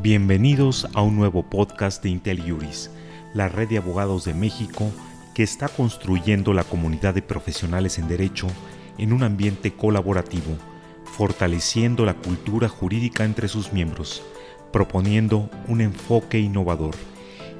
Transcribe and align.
Bienvenidos 0.00 0.86
a 0.94 1.02
un 1.02 1.16
nuevo 1.16 1.42
podcast 1.42 2.04
de 2.04 2.10
Intel 2.10 2.40
Juris, 2.40 2.88
la 3.34 3.48
red 3.48 3.68
de 3.68 3.78
abogados 3.78 4.24
de 4.24 4.32
México 4.32 4.92
que 5.34 5.42
está 5.42 5.66
construyendo 5.66 6.54
la 6.54 6.62
comunidad 6.62 7.14
de 7.14 7.22
profesionales 7.22 7.98
en 7.98 8.06
derecho 8.06 8.46
en 8.96 9.12
un 9.12 9.24
ambiente 9.24 9.72
colaborativo, 9.72 10.56
fortaleciendo 11.04 12.04
la 12.04 12.14
cultura 12.14 12.68
jurídica 12.68 13.24
entre 13.24 13.48
sus 13.48 13.72
miembros, 13.72 14.22
proponiendo 14.72 15.50
un 15.66 15.80
enfoque 15.80 16.38
innovador. 16.38 16.94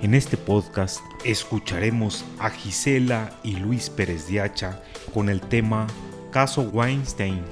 En 0.00 0.14
este 0.14 0.36
podcast 0.36 1.00
escucharemos 1.24 2.24
a 2.38 2.50
Gisela 2.50 3.32
y 3.42 3.56
Luis 3.56 3.90
Pérez 3.90 4.28
Diacha 4.28 4.80
con 5.12 5.28
el 5.28 5.40
tema 5.40 5.88
Caso 6.30 6.62
Weinstein, 6.62 7.42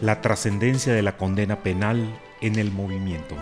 la 0.00 0.20
trascendencia 0.20 0.92
de 0.92 1.02
la 1.02 1.16
condena 1.16 1.62
penal 1.62 2.12
en 2.40 2.58
el 2.58 2.72
movimiento. 2.72 3.36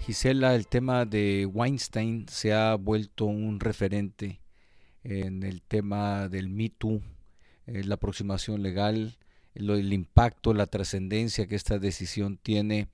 Gisela, 0.00 0.54
el 0.54 0.66
tema 0.66 1.04
de 1.04 1.46
Weinstein 1.46 2.26
se 2.28 2.54
ha 2.54 2.74
vuelto 2.74 3.26
un 3.26 3.60
referente 3.60 4.40
en 5.04 5.42
el 5.42 5.62
tema 5.62 6.28
del 6.28 6.48
Me 6.48 6.70
Too, 6.70 7.02
eh, 7.66 7.84
la 7.84 7.96
aproximación 7.96 8.62
legal, 8.62 9.18
el, 9.54 9.92
impacto, 9.92 10.54
la 10.54 10.66
trascendencia 10.66 11.46
que 11.46 11.54
esta 11.54 11.78
decisión 11.78 12.38
tiene. 12.38 12.88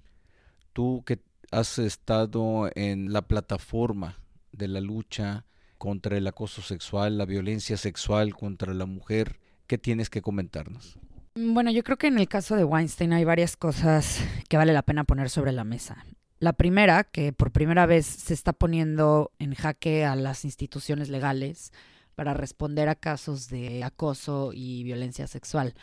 Tú 0.72 1.04
que 1.06 1.20
has 1.52 1.78
estado 1.78 2.70
en 2.74 3.12
la 3.12 3.22
plataforma 3.22 4.18
de 4.52 4.68
la 4.68 4.80
lucha 4.80 5.44
contra 5.78 6.16
el 6.16 6.26
acoso 6.26 6.60
sexual, 6.60 7.18
la 7.18 7.24
violencia 7.24 7.76
sexual 7.76 8.34
contra 8.34 8.74
la 8.74 8.86
mujer, 8.86 9.38
¿qué 9.68 9.78
tienes 9.78 10.10
que 10.10 10.22
comentarnos? 10.22 10.98
Bueno, 11.36 11.70
yo 11.70 11.84
creo 11.84 11.98
que 11.98 12.06
en 12.08 12.18
el 12.18 12.28
caso 12.28 12.56
de 12.56 12.64
Weinstein 12.64 13.12
hay 13.12 13.24
varias 13.24 13.56
cosas 13.56 14.20
que 14.48 14.56
vale 14.56 14.72
la 14.72 14.82
pena 14.82 15.04
poner 15.04 15.30
sobre 15.30 15.52
la 15.52 15.64
mesa. 15.64 16.04
La 16.38 16.52
primera, 16.52 17.04
que 17.04 17.32
por 17.32 17.50
primera 17.50 17.86
vez 17.86 18.04
se 18.04 18.34
está 18.34 18.52
poniendo 18.52 19.32
en 19.38 19.54
jaque 19.54 20.04
a 20.04 20.16
las 20.16 20.44
instituciones 20.44 21.08
legales 21.08 21.72
para 22.14 22.34
responder 22.34 22.88
a 22.88 22.94
casos 22.94 23.48
de 23.48 23.82
acoso 23.84 24.52
y 24.52 24.82
violencia 24.84 25.26
sexual. 25.26 25.74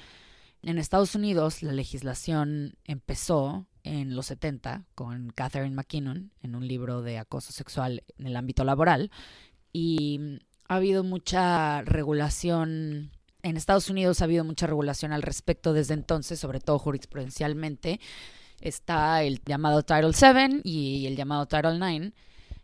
En 0.62 0.78
Estados 0.78 1.16
Unidos, 1.16 1.64
la 1.64 1.74
legislación 1.74 2.76
empezó 2.86 3.68
en 3.84 4.16
los 4.16 4.28
70 4.28 4.86
con 4.96 5.32
Catherine 5.32 5.76
McKinnon 5.76 6.32
en 6.42 6.56
un 6.56 6.68
libro 6.68 7.02
de 7.02 7.18
acoso 7.18 7.52
sexual 7.52 8.04
en 8.18 8.28
el 8.28 8.36
ámbito 8.36 8.64
laboral 8.64 9.12
y 9.74 10.40
ha 10.68 10.76
habido 10.76 11.04
mucha 11.04 11.82
regulación. 11.82 13.12
En 13.42 13.58
Estados 13.58 13.90
Unidos 13.90 14.22
ha 14.22 14.26
habido 14.26 14.44
mucha 14.44 14.68
regulación 14.68 15.12
al 15.12 15.24
respecto 15.24 15.74
desde 15.74 15.96
entonces, 15.96 16.40
sobre 16.40 16.60
todo 16.60 16.80
jurisprudencialmente, 16.80 18.00
está 18.64 19.24
el 19.24 19.42
llamado 19.46 19.84
Title 19.84 20.12
VII 20.12 20.62
y 20.64 21.06
el 21.06 21.16
llamado 21.16 21.46
Title 21.46 21.78
IX, 21.78 22.14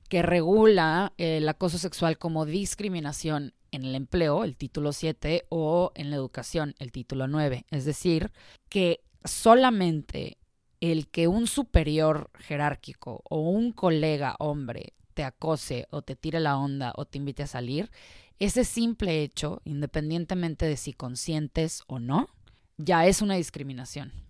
que 0.07 0.21
regula 0.21 1.13
el 1.17 1.47
acoso 1.47 1.77
sexual 1.77 2.17
como 2.17 2.45
discriminación 2.45 3.53
en 3.71 3.83
el 3.83 3.93
empleo, 3.93 4.43
el 4.43 4.55
título 4.55 4.93
7, 4.93 5.45
o 5.49 5.91
en 5.95 6.09
la 6.09 6.15
educación, 6.15 6.73
el 6.79 6.91
título 6.91 7.27
9. 7.27 7.65
Es 7.69 7.85
decir, 7.85 8.31
que 8.69 9.01
solamente 9.23 10.37
el 10.79 11.09
que 11.09 11.27
un 11.27 11.45
superior 11.45 12.31
jerárquico 12.39 13.21
o 13.29 13.41
un 13.41 13.73
colega 13.73 14.35
hombre 14.39 14.93
te 15.13 15.25
acose 15.25 15.87
o 15.91 16.01
te 16.01 16.15
tire 16.15 16.39
la 16.39 16.57
onda 16.57 16.93
o 16.95 17.05
te 17.05 17.17
invite 17.17 17.43
a 17.43 17.47
salir, 17.47 17.91
ese 18.39 18.63
simple 18.63 19.21
hecho, 19.21 19.61
independientemente 19.65 20.65
de 20.65 20.77
si 20.77 20.93
consientes 20.93 21.83
o 21.87 21.99
no, 21.99 22.29
ya 22.77 23.05
es 23.05 23.21
una 23.21 23.35
discriminación 23.35 24.28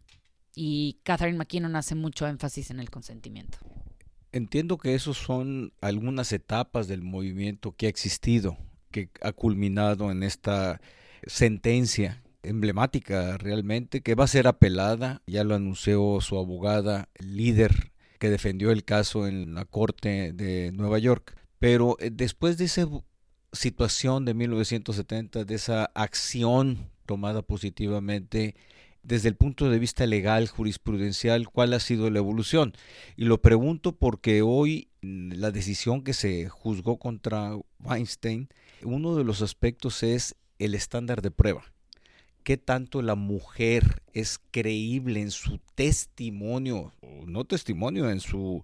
y 0.61 0.99
Catherine 1.03 1.37
McKinnon 1.37 1.77
hace 1.77 1.95
mucho 1.95 2.27
énfasis 2.27 2.69
en 2.69 2.81
el 2.81 2.89
consentimiento. 2.89 3.59
Entiendo 4.33 4.77
que 4.77 4.93
esos 4.93 5.17
son 5.17 5.71
algunas 5.79 6.33
etapas 6.33 6.89
del 6.89 7.01
movimiento 7.01 7.71
que 7.77 7.85
ha 7.85 7.89
existido, 7.89 8.57
que 8.91 9.09
ha 9.21 9.31
culminado 9.31 10.11
en 10.11 10.21
esta 10.21 10.81
sentencia 11.25 12.21
emblemática 12.43 13.37
realmente, 13.37 14.01
que 14.01 14.15
va 14.15 14.25
a 14.25 14.27
ser 14.27 14.47
apelada, 14.47 15.21
ya 15.25 15.45
lo 15.45 15.55
anunció 15.55 16.19
su 16.19 16.37
abogada, 16.37 17.07
líder 17.19 17.93
que 18.19 18.29
defendió 18.29 18.71
el 18.71 18.83
caso 18.83 19.27
en 19.27 19.53
la 19.53 19.63
Corte 19.63 20.33
de 20.33 20.73
Nueva 20.73 20.99
York. 20.99 21.37
Pero 21.59 21.95
eh, 22.01 22.09
después 22.11 22.57
de 22.57 22.65
esa 22.65 22.85
situación 23.53 24.25
de 24.25 24.33
1970, 24.33 25.45
de 25.45 25.55
esa 25.55 25.85
acción 25.95 26.89
tomada 27.05 27.43
positivamente, 27.43 28.55
desde 29.03 29.29
el 29.29 29.35
punto 29.35 29.69
de 29.69 29.79
vista 29.79 30.05
legal, 30.05 30.47
jurisprudencial, 30.47 31.49
cuál 31.49 31.73
ha 31.73 31.79
sido 31.79 32.09
la 32.09 32.19
evolución. 32.19 32.73
Y 33.15 33.25
lo 33.25 33.41
pregunto 33.41 33.93
porque 33.93 34.41
hoy 34.41 34.89
mm, 35.01 35.33
la 35.33 35.51
decisión 35.51 36.03
que 36.03 36.13
se 36.13 36.49
juzgó 36.49 36.97
contra 36.97 37.57
Weinstein, 37.79 38.49
uno 38.83 39.15
de 39.15 39.23
los 39.23 39.41
aspectos 39.41 40.03
es 40.03 40.35
el 40.59 40.75
estándar 40.75 41.21
de 41.21 41.31
prueba. 41.31 41.63
¿Qué 42.43 42.57
tanto 42.57 43.01
la 43.01 43.15
mujer 43.15 44.01
es 44.13 44.39
creíble 44.51 45.21
en 45.21 45.31
su 45.31 45.59
testimonio, 45.75 46.93
no 47.25 47.43
testimonio, 47.45 48.09
en 48.09 48.19
su 48.19 48.63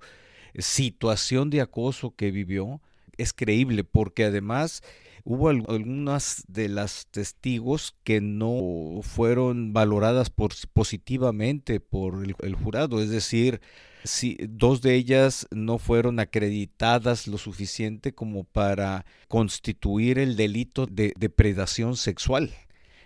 situación 0.57 1.49
de 1.49 1.61
acoso 1.61 2.15
que 2.15 2.31
vivió? 2.31 2.81
Es 3.17 3.33
creíble 3.33 3.83
porque 3.83 4.25
además 4.25 4.81
hubo 5.25 5.49
algunas 5.49 6.43
de 6.47 6.69
las 6.69 7.07
testigos 7.07 7.95
que 8.03 8.21
no 8.21 8.99
fueron 9.01 9.73
valoradas 9.73 10.29
positivamente 10.29 11.79
por 11.79 12.23
el, 12.23 12.55
jurado, 12.55 13.01
es 13.01 13.09
decir, 13.09 13.59
si 14.03 14.37
dos 14.47 14.83
de 14.83 14.93
ellas 14.93 15.47
no 15.49 15.79
fueron 15.79 16.19
acreditadas 16.19 17.27
lo 17.27 17.39
suficiente 17.39 18.13
como 18.13 18.43
para 18.43 19.03
constituir 19.27 20.19
el 20.19 20.35
delito 20.35 20.85
de 20.85 21.11
depredación 21.17 21.97
sexual. 21.97 22.53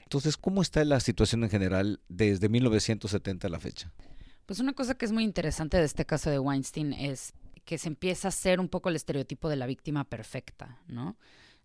Entonces, 0.04 0.36
¿cómo 0.36 0.62
está 0.62 0.84
la 0.84 1.00
situación 1.00 1.46
en 1.46 1.50
general 1.50 2.02
desde 2.10 2.50
1970 2.50 3.48
a 3.48 3.50
la 3.50 3.60
fecha? 3.62 3.94
Pues 4.46 4.60
una 4.60 4.74
cosa 4.74 4.96
que 4.96 5.06
es 5.06 5.14
muy 5.14 5.24
interesante 5.24 5.78
de 5.78 5.86
este 5.86 6.06
caso 6.06 6.30
de 6.30 6.40
Weinstein 6.40 6.92
es 6.92 7.34
que 7.64 7.78
se 7.78 7.88
empieza 7.88 8.28
a 8.28 8.30
hacer 8.30 8.60
un 8.60 8.68
poco 8.68 8.90
el 8.90 8.98
estereotipo 8.98 9.48
de 9.48 9.56
la 9.56 9.68
víctima 9.68 10.04
perfecta, 10.04 10.82
¿no? 10.88 11.16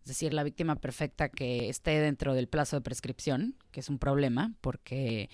Es 0.04 0.08
decir, 0.08 0.34
la 0.34 0.42
víctima 0.42 0.76
perfecta 0.76 1.30
que 1.30 1.70
esté 1.70 1.98
dentro 1.98 2.34
del 2.34 2.46
plazo 2.46 2.76
de 2.76 2.82
prescripción, 2.82 3.56
que 3.70 3.80
es 3.80 3.88
un 3.88 3.98
problema, 3.98 4.52
porque 4.60 5.30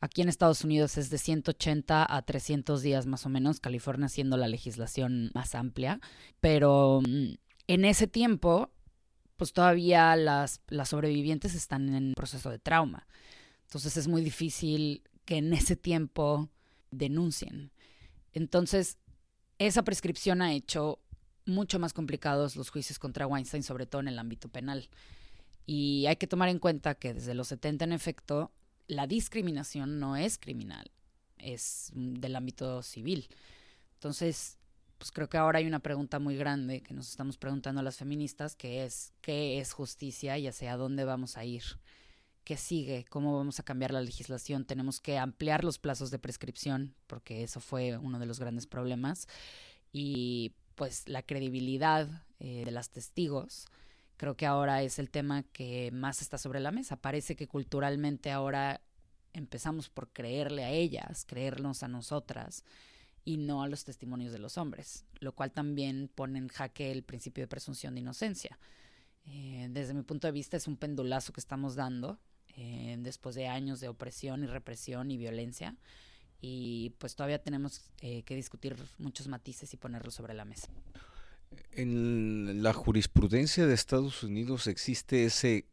aquí 0.00 0.22
en 0.22 0.30
Estados 0.30 0.64
Unidos 0.64 0.96
es 0.96 1.10
de 1.10 1.18
180 1.18 2.06
a 2.08 2.22
300 2.22 2.80
días 2.80 3.04
más 3.04 3.26
o 3.26 3.28
menos, 3.28 3.60
California 3.60 4.08
siendo 4.08 4.38
la 4.38 4.48
legislación 4.48 5.30
más 5.34 5.54
amplia, 5.54 6.00
pero 6.40 7.02
mm, 7.06 7.34
en 7.66 7.84
ese 7.84 8.06
tiempo, 8.06 8.70
pues 9.36 9.52
todavía 9.52 10.16
las, 10.16 10.62
las 10.68 10.88
sobrevivientes 10.88 11.54
están 11.54 11.94
en 11.94 12.14
proceso 12.14 12.48
de 12.48 12.58
trauma. 12.58 13.06
Entonces 13.64 13.98
es 13.98 14.08
muy 14.08 14.22
difícil 14.22 15.02
que 15.26 15.36
en 15.36 15.52
ese 15.52 15.76
tiempo 15.76 16.48
denuncien. 16.90 17.72
Entonces, 18.32 18.96
esa 19.58 19.84
prescripción 19.84 20.40
ha 20.40 20.54
hecho 20.54 21.00
mucho 21.46 21.78
más 21.78 21.92
complicados 21.92 22.56
los 22.56 22.70
juicios 22.70 22.98
contra 22.98 23.26
Weinstein, 23.26 23.62
sobre 23.62 23.86
todo 23.86 24.00
en 24.00 24.08
el 24.08 24.18
ámbito 24.18 24.48
penal. 24.48 24.88
Y 25.66 26.06
hay 26.06 26.16
que 26.16 26.26
tomar 26.26 26.48
en 26.48 26.58
cuenta 26.58 26.94
que 26.94 27.14
desde 27.14 27.34
los 27.34 27.48
70, 27.48 27.84
en 27.84 27.92
efecto, 27.92 28.52
la 28.86 29.06
discriminación 29.06 29.98
no 29.98 30.16
es 30.16 30.38
criminal, 30.38 30.90
es 31.38 31.90
del 31.94 32.36
ámbito 32.36 32.82
civil. 32.82 33.28
Entonces, 33.94 34.58
pues 34.98 35.10
creo 35.10 35.28
que 35.28 35.38
ahora 35.38 35.58
hay 35.58 35.66
una 35.66 35.80
pregunta 35.80 36.18
muy 36.18 36.36
grande 36.36 36.82
que 36.82 36.94
nos 36.94 37.08
estamos 37.08 37.38
preguntando 37.38 37.82
las 37.82 37.96
feministas, 37.96 38.56
que 38.56 38.84
es, 38.84 39.12
¿qué 39.20 39.58
es 39.58 39.72
justicia 39.72 40.38
y 40.38 40.46
hacia 40.46 40.76
dónde 40.76 41.04
vamos 41.04 41.36
a 41.36 41.44
ir? 41.44 41.62
¿Qué 42.44 42.58
sigue? 42.58 43.06
¿Cómo 43.08 43.36
vamos 43.36 43.58
a 43.58 43.62
cambiar 43.62 43.90
la 43.90 44.02
legislación? 44.02 44.66
Tenemos 44.66 45.00
que 45.00 45.16
ampliar 45.16 45.64
los 45.64 45.78
plazos 45.78 46.10
de 46.10 46.18
prescripción, 46.18 46.94
porque 47.06 47.42
eso 47.42 47.60
fue 47.60 47.96
uno 47.96 48.18
de 48.18 48.26
los 48.26 48.38
grandes 48.38 48.66
problemas. 48.66 49.28
Y 49.92 50.52
pues 50.74 51.08
la 51.08 51.22
credibilidad 51.22 52.08
eh, 52.38 52.64
de 52.64 52.70
las 52.70 52.90
testigos, 52.90 53.66
creo 54.16 54.36
que 54.36 54.46
ahora 54.46 54.82
es 54.82 54.98
el 54.98 55.10
tema 55.10 55.42
que 55.42 55.90
más 55.92 56.22
está 56.22 56.38
sobre 56.38 56.60
la 56.60 56.70
mesa. 56.70 56.96
Parece 56.96 57.36
que 57.36 57.48
culturalmente 57.48 58.30
ahora 58.30 58.80
empezamos 59.32 59.88
por 59.88 60.08
creerle 60.08 60.64
a 60.64 60.70
ellas, 60.70 61.24
creernos 61.26 61.82
a 61.82 61.88
nosotras 61.88 62.64
y 63.24 63.36
no 63.36 63.62
a 63.62 63.68
los 63.68 63.84
testimonios 63.84 64.32
de 64.32 64.38
los 64.38 64.58
hombres, 64.58 65.04
lo 65.20 65.32
cual 65.32 65.50
también 65.50 66.10
pone 66.14 66.38
en 66.38 66.48
jaque 66.48 66.92
el 66.92 67.02
principio 67.02 67.42
de 67.42 67.48
presunción 67.48 67.94
de 67.94 68.00
inocencia. 68.00 68.58
Eh, 69.26 69.68
desde 69.70 69.94
mi 69.94 70.02
punto 70.02 70.26
de 70.26 70.32
vista 70.32 70.56
es 70.56 70.66
un 70.68 70.76
pendulazo 70.76 71.32
que 71.32 71.40
estamos 71.40 71.74
dando 71.74 72.18
eh, 72.56 72.96
después 72.98 73.34
de 73.34 73.48
años 73.48 73.80
de 73.80 73.88
opresión 73.88 74.44
y 74.44 74.46
represión 74.46 75.10
y 75.10 75.16
violencia 75.16 75.76
y 76.46 76.90
pues 76.98 77.16
todavía 77.16 77.42
tenemos 77.42 77.80
eh, 78.02 78.22
que 78.24 78.36
discutir 78.36 78.76
muchos 78.98 79.28
matices 79.28 79.72
y 79.72 79.78
ponerlos 79.78 80.12
sobre 80.12 80.34
la 80.34 80.44
mesa. 80.44 80.68
En 81.72 82.62
la 82.62 82.74
jurisprudencia 82.74 83.66
de 83.66 83.72
Estados 83.72 84.22
Unidos 84.22 84.66
existe 84.66 85.24
ese 85.24 85.64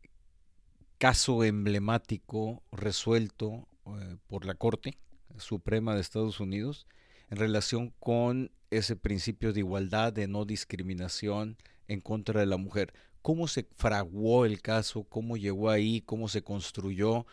caso 0.97 1.43
emblemático 1.43 2.63
resuelto 2.71 3.67
eh, 3.85 4.15
por 4.27 4.45
la 4.45 4.53
Corte, 4.53 4.97
Suprema 5.37 5.93
de 5.93 5.99
Estados 5.99 6.39
Unidos 6.39 6.87
en 7.29 7.37
relación 7.37 7.93
con 7.99 8.49
ese 8.69 8.95
principio 8.95 9.51
de 9.51 9.59
igualdad, 9.59 10.13
de 10.13 10.29
no 10.29 10.45
discriminación 10.45 11.57
en 11.89 11.99
contra 11.99 12.39
de 12.39 12.45
la 12.45 12.55
mujer. 12.55 12.93
¿Cómo 13.21 13.49
se 13.49 13.67
fraguó 13.75 14.45
el 14.45 14.61
caso? 14.61 15.03
¿Cómo 15.03 15.35
llegó 15.35 15.69
ahí? 15.69 15.99
¿Cómo 15.99 16.29
se 16.29 16.41
construyó? 16.43 17.25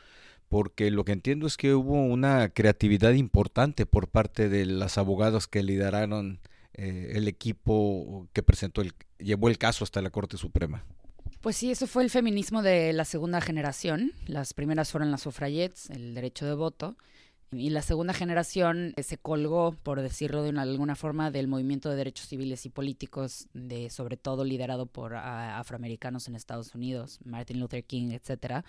Porque 0.49 0.91
lo 0.91 1.05
que 1.05 1.13
entiendo 1.13 1.47
es 1.47 1.57
que 1.57 1.75
hubo 1.75 2.03
una 2.03 2.49
creatividad 2.51 3.13
importante 3.13 3.85
por 3.87 4.09
parte 4.09 4.49
de 4.49 4.65
las 4.65 4.97
abogadas 4.97 5.47
que 5.47 5.63
lideraron 5.63 6.41
eh, 6.73 7.13
el 7.15 7.29
equipo 7.29 8.29
que 8.33 8.43
presentó 8.43 8.81
el, 8.81 8.95
llevó 9.19 9.49
el 9.49 9.59
caso 9.59 9.85
hasta 9.85 10.01
la 10.01 10.11
Corte 10.11 10.37
Suprema. 10.37 10.85
Pues 11.41 11.57
sí, 11.57 11.71
eso 11.71 11.87
fue 11.87 12.03
el 12.03 12.11
feminismo 12.11 12.63
de 12.63 12.93
la 12.93 13.05
segunda 13.05 13.41
generación. 13.41 14.13
Las 14.27 14.55
primeras 14.55 14.91
fueron 14.91 15.11
las 15.11 15.23
sufragettes, 15.23 15.91
el 15.91 16.15
derecho 16.15 16.47
de 16.47 16.55
voto. 16.55 16.97
Y 17.51 17.71
la 17.71 17.81
segunda 17.81 18.13
generación 18.13 18.93
se 19.03 19.17
colgó, 19.17 19.73
por 19.83 20.03
decirlo 20.03 20.43
de 20.43 20.59
alguna 20.59 20.97
forma, 20.97 21.31
del 21.31 21.49
movimiento 21.49 21.89
de 21.89 21.97
derechos 21.97 22.27
civiles 22.27 22.67
y 22.67 22.69
políticos, 22.69 23.49
de, 23.55 23.89
sobre 23.89 24.19
todo 24.19 24.45
liderado 24.45 24.85
por 24.85 25.15
afroamericanos 25.15 26.29
en 26.29 26.35
Estados 26.35 26.75
Unidos, 26.75 27.21
Martin 27.25 27.59
Luther 27.61 27.85
King, 27.85 28.11
etcétera. 28.11 28.65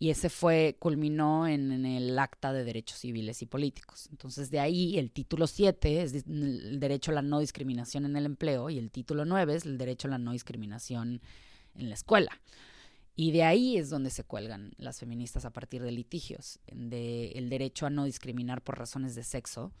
Y 0.00 0.10
ese 0.10 0.30
fue, 0.30 0.76
culminó 0.78 1.48
en, 1.48 1.84
el 1.84 2.16
Acta 2.18 2.52
de 2.52 2.62
Derechos 2.62 2.98
Civiles 2.98 3.42
y 3.42 3.46
Políticos. 3.46 4.08
Entonces, 4.10 4.50
de 4.50 4.60
ahí 4.60 4.96
el 4.96 5.10
título 5.10 5.48
7 5.48 6.02
es 6.02 6.14
el 6.26 6.78
derecho 6.78 7.10
a 7.10 7.14
la 7.14 7.22
no 7.22 7.40
discriminación 7.40 8.04
en 8.04 8.16
el 8.16 8.26
empleo 8.26 8.70
y 8.70 8.78
el 8.78 8.92
título 8.92 9.24
9 9.24 9.56
es 9.56 9.66
el 9.66 9.76
derecho 9.76 10.06
a 10.06 10.12
la 10.12 10.18
no 10.18 10.32
discriminación 10.32 11.20
en 11.74 11.88
la 11.88 11.94
escuela. 11.94 12.40
Y 13.16 13.32
de 13.32 13.42
ahí 13.42 13.76
es 13.76 13.90
donde 13.90 14.10
se 14.10 14.22
cuelgan 14.22 14.70
las 14.78 15.00
feministas 15.00 15.44
a 15.44 15.52
partir 15.52 15.82
de 15.82 15.90
litigios, 15.90 16.60
de 16.72 17.32
el 17.32 17.48
derecho 17.48 17.86
a 17.86 17.90
no 17.90 18.04
discriminar 18.04 18.62
por 18.62 18.78
razones 18.78 19.16
de 19.16 19.24
sexo, 19.24 19.72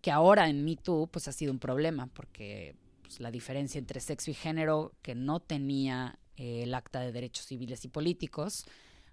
que 0.00 0.10
ahora 0.10 0.48
en 0.48 0.64
MeToo 0.64 1.08
pues 1.08 1.28
ha 1.28 1.32
sido 1.32 1.52
un 1.52 1.58
problema, 1.58 2.06
porque 2.06 2.76
pues, 3.02 3.20
la 3.20 3.30
diferencia 3.30 3.78
entre 3.78 4.00
sexo 4.00 4.30
y 4.30 4.34
género 4.34 4.94
que 5.02 5.14
no 5.14 5.40
tenía 5.40 6.18
eh, 6.38 6.62
el 6.62 6.72
Acta 6.72 7.00
de 7.00 7.12
Derechos 7.12 7.44
Civiles 7.44 7.84
y 7.84 7.88
Políticos, 7.88 8.64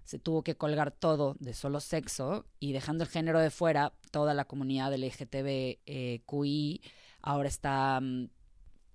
se 0.04 0.18
tuvo 0.18 0.42
que 0.42 0.56
colgar 0.56 0.90
todo 0.90 1.36
de 1.38 1.54
solo 1.54 1.80
sexo 1.80 2.46
y 2.58 2.72
dejando 2.72 3.04
el 3.04 3.10
género 3.10 3.40
de 3.40 3.50
fuera, 3.50 3.92
toda 4.10 4.34
la 4.34 4.44
comunidad 4.44 4.94
LGTBQI 4.94 5.80
eh, 5.86 6.90
ahora 7.22 7.48
está 7.48 8.00
mm, 8.00 8.28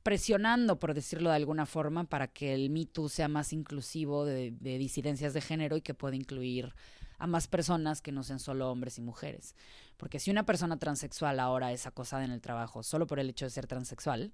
presionando, 0.04 0.80
por 0.80 0.94
decirlo 0.94 1.30
de 1.32 1.36
alguna 1.36 1.66
forma, 1.66 2.06
para 2.06 2.28
que 2.28 2.54
el 2.54 2.70
Me 2.70 2.88
sea 3.10 3.28
más 3.28 3.52
inclusivo 3.52 4.26
de, 4.26 4.52
disidencias 4.62 5.34
de 5.34 5.42
género 5.42 5.76
y 5.76 5.82
que 5.82 5.94
pueda 5.94 6.16
incluir 6.16 6.74
a 7.18 7.28
más 7.28 7.48
personas 7.48 8.02
que 8.02 8.12
no 8.12 8.24
sean 8.24 8.40
solo 8.40 8.72
hombres 8.72 8.98
y 8.98 9.02
mujeres. 9.02 9.56
Porque 9.98 10.20
si 10.20 10.32
una 10.32 10.46
persona 10.46 10.78
transexual 10.78 11.40
ahora 11.40 11.74
es 11.74 11.88
acosada 11.88 12.24
en 12.24 12.32
el 12.32 12.42
trabajo 12.42 12.84
solo 12.84 13.08
por 13.08 13.20
el 13.20 13.30
hecho 13.30 13.46
de 13.46 13.50
ser 13.50 13.68
transexual, 13.68 14.32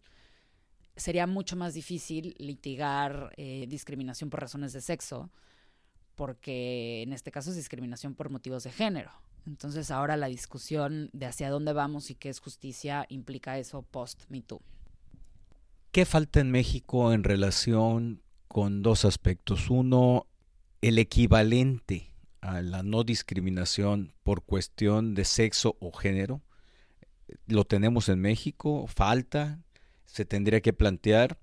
sería 0.96 1.26
mucho 1.26 1.56
más 1.56 1.74
difícil 1.74 2.36
litigar 2.38 3.34
eh, 3.38 3.66
discriminación 3.68 4.30
por 4.30 4.42
razones 4.42 4.74
de 4.74 4.82
sexo, 4.82 5.32
porque 6.16 7.02
en 7.04 7.14
este 7.14 7.32
caso 7.32 7.50
es 7.50 7.56
discriminación 7.56 8.16
por 8.16 8.30
motivos 8.30 8.64
de 8.64 8.72
género. 8.72 9.12
Entonces 9.46 9.92
ahora 9.92 10.16
la 10.16 10.28
discusión 10.28 11.10
de 11.14 11.26
hacia 11.26 11.50
dónde 11.50 11.74
vamos 11.74 12.10
y 12.10 12.16
qué 12.16 12.30
es 12.30 12.40
justicia 12.40 13.06
implica 13.10 13.58
eso 13.58 13.82
post 13.82 14.24
MeToo. 14.30 14.62
¿Qué 15.92 16.06
falta 16.06 16.40
en 16.40 16.50
México 16.50 17.14
en 17.14 17.24
relación 17.24 18.22
con 18.48 18.82
dos 18.82 19.06
aspectos? 19.06 19.70
Uno, 19.70 20.26
el 20.82 20.98
equivalente 20.98 22.14
a 22.42 22.62
la 22.62 22.84
no 22.84 23.04
discriminación 23.04 24.14
por 24.24 24.44
cuestión 24.44 25.14
de 25.14 25.24
sexo 25.24 25.78
o 25.80 25.92
género. 25.92 26.42
Lo 27.48 27.66
tenemos 27.66 28.10
en 28.10 28.20
México, 28.20 28.86
falta, 28.88 29.60
se 30.06 30.26
tendría 30.26 30.62
que 30.62 30.74
plantear. 30.74 31.38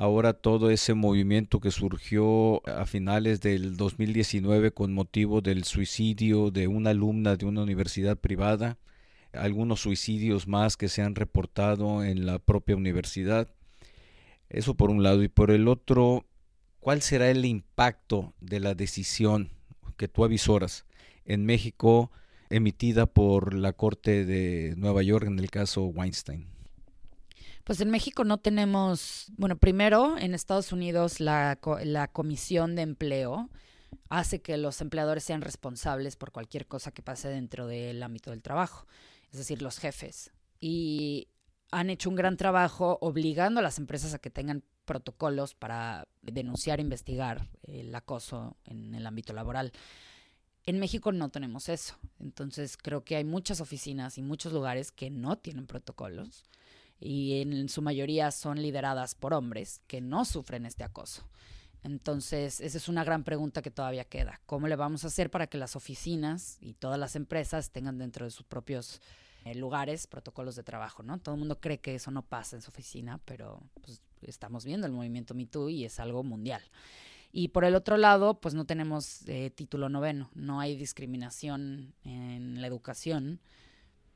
Ahora 0.00 0.32
todo 0.32 0.70
ese 0.70 0.94
movimiento 0.94 1.60
que 1.60 1.70
surgió 1.70 2.66
a 2.66 2.86
finales 2.86 3.42
del 3.42 3.76
2019 3.76 4.70
con 4.70 4.94
motivo 4.94 5.42
del 5.42 5.64
suicidio 5.64 6.50
de 6.50 6.68
una 6.68 6.88
alumna 6.88 7.36
de 7.36 7.44
una 7.44 7.62
universidad 7.62 8.16
privada, 8.16 8.78
algunos 9.34 9.82
suicidios 9.82 10.48
más 10.48 10.78
que 10.78 10.88
se 10.88 11.02
han 11.02 11.16
reportado 11.16 12.02
en 12.02 12.24
la 12.24 12.38
propia 12.38 12.76
universidad 12.76 13.50
eso 14.48 14.74
por 14.74 14.88
un 14.88 15.02
lado. 15.02 15.22
Y 15.22 15.28
por 15.28 15.50
el 15.50 15.68
otro, 15.68 16.24
¿cuál 16.80 17.02
será 17.02 17.30
el 17.30 17.44
impacto 17.44 18.32
de 18.40 18.58
la 18.58 18.74
decisión 18.74 19.50
que 19.98 20.08
tú 20.08 20.24
avisoras 20.24 20.86
en 21.26 21.44
México 21.44 22.10
emitida 22.48 23.04
por 23.04 23.52
la 23.52 23.74
Corte 23.74 24.24
de 24.24 24.72
Nueva 24.78 25.02
York 25.02 25.26
en 25.26 25.38
el 25.38 25.50
caso 25.50 25.84
Weinstein? 25.84 26.59
Pues 27.64 27.80
en 27.80 27.90
México 27.90 28.24
no 28.24 28.38
tenemos, 28.38 29.26
bueno, 29.36 29.56
primero 29.56 30.16
en 30.18 30.34
Estados 30.34 30.72
Unidos 30.72 31.20
la, 31.20 31.58
la 31.84 32.08
Comisión 32.08 32.74
de 32.74 32.82
Empleo 32.82 33.50
hace 34.08 34.40
que 34.40 34.56
los 34.56 34.80
empleadores 34.80 35.24
sean 35.24 35.40
responsables 35.40 36.16
por 36.16 36.32
cualquier 36.32 36.66
cosa 36.66 36.90
que 36.90 37.02
pase 37.02 37.28
dentro 37.28 37.66
del 37.66 38.02
ámbito 38.02 38.30
del 38.30 38.42
trabajo, 38.42 38.86
es 39.30 39.38
decir, 39.38 39.62
los 39.62 39.78
jefes. 39.78 40.32
Y 40.60 41.28
han 41.70 41.90
hecho 41.90 42.10
un 42.10 42.16
gran 42.16 42.36
trabajo 42.36 42.98
obligando 43.00 43.60
a 43.60 43.62
las 43.62 43.78
empresas 43.78 44.14
a 44.14 44.18
que 44.18 44.30
tengan 44.30 44.64
protocolos 44.84 45.54
para 45.54 46.08
denunciar 46.22 46.80
e 46.80 46.82
investigar 46.82 47.48
el 47.62 47.94
acoso 47.94 48.56
en 48.64 48.94
el 48.94 49.06
ámbito 49.06 49.32
laboral. 49.32 49.72
En 50.66 50.78
México 50.80 51.12
no 51.12 51.30
tenemos 51.30 51.68
eso. 51.68 51.96
Entonces 52.18 52.76
creo 52.76 53.04
que 53.04 53.16
hay 53.16 53.24
muchas 53.24 53.60
oficinas 53.60 54.18
y 54.18 54.22
muchos 54.22 54.52
lugares 54.52 54.90
que 54.90 55.10
no 55.10 55.38
tienen 55.38 55.66
protocolos 55.66 56.44
y 57.00 57.40
en 57.40 57.68
su 57.68 57.82
mayoría 57.82 58.30
son 58.30 58.60
lideradas 58.60 59.14
por 59.14 59.32
hombres 59.32 59.80
que 59.86 60.00
no 60.00 60.24
sufren 60.24 60.66
este 60.66 60.84
acoso. 60.84 61.26
Entonces, 61.82 62.60
esa 62.60 62.76
es 62.76 62.88
una 62.88 63.04
gran 63.04 63.24
pregunta 63.24 63.62
que 63.62 63.70
todavía 63.70 64.04
queda. 64.04 64.40
¿Cómo 64.44 64.68
le 64.68 64.76
vamos 64.76 65.04
a 65.04 65.06
hacer 65.06 65.30
para 65.30 65.46
que 65.46 65.56
las 65.56 65.76
oficinas 65.76 66.58
y 66.60 66.74
todas 66.74 66.98
las 66.98 67.16
empresas 67.16 67.70
tengan 67.70 67.96
dentro 67.96 68.26
de 68.26 68.30
sus 68.30 68.44
propios 68.44 69.00
eh, 69.46 69.54
lugares, 69.54 70.06
protocolos 70.06 70.56
de 70.56 70.62
trabajo, 70.62 71.02
¿no? 71.02 71.18
Todo 71.18 71.34
el 71.34 71.38
mundo 71.38 71.58
cree 71.58 71.80
que 71.80 71.94
eso 71.94 72.10
no 72.10 72.22
pasa 72.22 72.56
en 72.56 72.62
su 72.62 72.68
oficina, 72.68 73.18
pero 73.24 73.62
pues, 73.80 74.02
estamos 74.20 74.66
viendo 74.66 74.86
el 74.86 74.92
movimiento 74.92 75.32
MeToo 75.32 75.70
y 75.70 75.86
es 75.86 75.98
algo 75.98 76.22
mundial. 76.22 76.62
Y 77.32 77.48
por 77.48 77.64
el 77.64 77.74
otro 77.74 77.96
lado, 77.96 78.40
pues 78.40 78.54
no 78.54 78.66
tenemos 78.66 79.26
eh, 79.28 79.50
título 79.50 79.88
noveno, 79.88 80.30
no 80.34 80.60
hay 80.60 80.76
discriminación 80.76 81.94
en 82.04 82.60
la 82.60 82.66
educación 82.66 83.40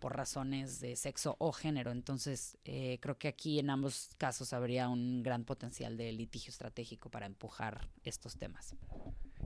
por 0.05 0.19
razones 0.19 0.81
de 0.81 0.97
sexo 0.97 1.35
o 1.39 1.51
género. 1.51 1.91
Entonces, 1.91 2.59
eh, 2.67 2.99
creo 3.01 3.17
que 3.17 3.27
aquí 3.27 3.59
en 3.59 3.71
ambos 3.71 4.11
casos 4.19 4.53
habría 4.53 4.91
un 4.91 5.23
gran 5.23 5.45
potencial 5.45 5.97
de 5.97 6.13
litigio 6.13 6.51
estratégico 6.51 7.09
para 7.09 7.25
empujar 7.25 7.89
estos 8.03 8.37
temas. 8.37 8.75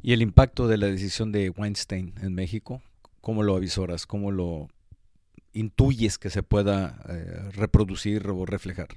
¿Y 0.02 0.14
el 0.14 0.20
impacto 0.20 0.66
de 0.66 0.76
la 0.76 0.88
decisión 0.88 1.30
de 1.30 1.50
Weinstein 1.50 2.12
en 2.20 2.34
México? 2.34 2.82
¿Cómo 3.20 3.44
lo 3.44 3.54
avisoras? 3.54 4.04
¿Cómo 4.04 4.32
lo 4.32 4.66
intuyes 5.52 6.18
que 6.18 6.28
se 6.28 6.42
pueda 6.42 7.04
eh, 7.08 7.50
reproducir 7.52 8.26
o 8.26 8.44
reflejar? 8.44 8.88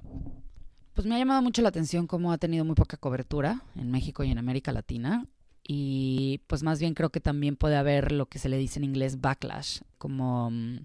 Pues 0.96 1.06
me 1.06 1.14
ha 1.14 1.20
llamado 1.20 1.44
mucho 1.44 1.62
la 1.62 1.70
atención 1.70 2.08
cómo 2.08 2.32
ha 2.32 2.40
tenido 2.40 2.66
muy 2.66 2.74
poca 2.74 2.98
cobertura 2.98 3.62
en 3.76 3.92
México 3.92 4.24
y 4.24 4.32
en 4.32 4.40
América 4.40 4.72
Latina. 4.72 5.28
Y 5.62 6.42
pues 6.48 6.64
más 6.64 6.80
bien 6.80 6.96
creo 6.96 7.12
que 7.12 7.20
también 7.20 7.56
puede 7.56 7.76
haber 7.76 8.12
lo 8.12 8.26
que 8.26 8.40
se 8.40 8.50
le 8.50 8.58
dice 8.58 8.80
en 8.80 8.84
inglés 8.86 9.22
backlash, 9.22 9.82
como 10.00 10.50
mm, 10.50 10.80